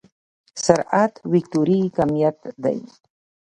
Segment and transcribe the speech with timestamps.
[0.63, 2.77] سرعت وکتوري کميت دی.